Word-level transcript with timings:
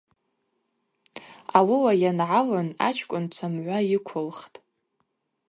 Ауыла 1.57 1.93
йангӏалын 2.03 2.69
агӏвычкӏвынчва 2.87 3.47
мгӏва 3.53 3.79
йыквылхтӏ. 3.91 4.57